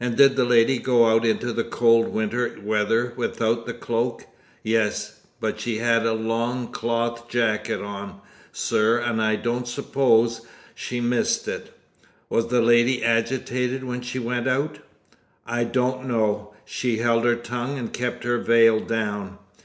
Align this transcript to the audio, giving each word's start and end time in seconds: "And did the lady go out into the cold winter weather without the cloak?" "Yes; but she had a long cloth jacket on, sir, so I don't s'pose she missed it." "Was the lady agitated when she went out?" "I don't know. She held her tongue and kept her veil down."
"And 0.00 0.16
did 0.16 0.34
the 0.34 0.44
lady 0.44 0.78
go 0.80 1.06
out 1.06 1.24
into 1.24 1.52
the 1.52 1.62
cold 1.62 2.08
winter 2.08 2.58
weather 2.64 3.12
without 3.14 3.64
the 3.64 3.72
cloak?" 3.72 4.26
"Yes; 4.64 5.20
but 5.38 5.60
she 5.60 5.78
had 5.78 6.04
a 6.04 6.14
long 6.14 6.72
cloth 6.72 7.28
jacket 7.28 7.80
on, 7.80 8.18
sir, 8.50 9.00
so 9.14 9.22
I 9.22 9.36
don't 9.36 9.68
s'pose 9.68 10.40
she 10.74 11.00
missed 11.00 11.46
it." 11.46 11.72
"Was 12.28 12.48
the 12.48 12.60
lady 12.60 13.04
agitated 13.04 13.84
when 13.84 14.00
she 14.00 14.18
went 14.18 14.48
out?" 14.48 14.80
"I 15.46 15.62
don't 15.62 16.06
know. 16.08 16.54
She 16.64 16.96
held 16.98 17.24
her 17.24 17.36
tongue 17.36 17.78
and 17.78 17.92
kept 17.92 18.24
her 18.24 18.38
veil 18.38 18.80
down." 18.80 19.38